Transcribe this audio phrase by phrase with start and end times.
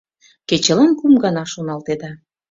[0.49, 2.11] Кечылан кум гана шоналтеда.